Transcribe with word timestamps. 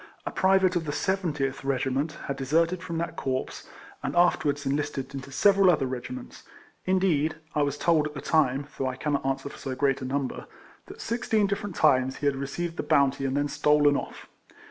A 0.25 0.31
private 0.31 0.75
of 0.75 0.85
the 0.85 0.91
70th 0.91 1.63
Regiment 1.63 2.13
had 2.25 2.35
deserted 2.35 2.81
from 2.81 2.97
that 2.97 3.15
corps, 3.15 3.61
and 4.01 4.15
afterwards 4.15 4.65
enlisted 4.65 5.13
into 5.13 5.31
several 5.31 5.67
B 5.67 5.73
2 5.73 5.75
4 5.75 5.75
RECOLLECTIONS 5.75 5.75
OF 5.75 5.77
other 5.77 5.87
regiments; 5.87 6.43
indeed, 6.85 7.35
I 7.53 7.61
was 7.61 7.77
told 7.77 8.07
at 8.07 8.15
the 8.15 8.19
time 8.21 8.65
(though 8.79 8.87
I 8.87 8.95
cannot 8.95 9.23
answer 9.23 9.49
for 9.49 9.59
so 9.59 9.75
great 9.75 10.01
a 10.01 10.05
number) 10.05 10.47
that 10.87 11.01
sixteen 11.01 11.45
different 11.45 11.75
times 11.75 12.15
he 12.17 12.25
had 12.25 12.35
received 12.35 12.77
the 12.77 12.81
bounty 12.81 13.25
and 13.25 13.37
then 13.37 13.47
stolen 13.47 13.95
off. 13.95 14.25